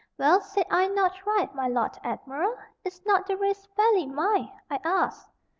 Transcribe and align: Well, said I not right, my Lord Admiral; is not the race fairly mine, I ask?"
Well, 0.17 0.41
said 0.41 0.65
I 0.71 0.87
not 0.87 1.27
right, 1.27 1.53
my 1.53 1.67
Lord 1.67 1.95
Admiral; 2.03 2.57
is 2.83 3.05
not 3.05 3.27
the 3.27 3.37
race 3.37 3.67
fairly 3.75 4.07
mine, 4.07 4.51
I 4.67 4.79
ask?" 4.83 5.29